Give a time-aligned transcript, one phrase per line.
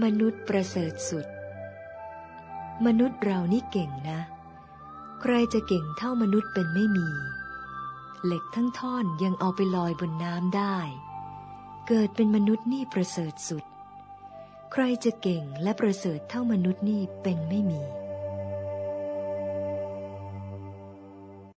[0.00, 1.26] มนุษย์ประเสริฐสุด
[2.86, 4.20] มนุษย์เรานี่เก่งนะ
[5.20, 7.08] ใครจะเก่งเท่ามนุษย์เป็นไม่มี
[8.24, 10.76] เหล็กทั้งท่อนยังเอาไปลอยบนน้ำได้
[11.88, 13.64] เกิดเป็นมนุษย์นี่ประเสริฐสุด
[14.72, 17.82] ใครจะเก่งและประเสริฐเท่ามนุษย์นี่เป็นไม่มี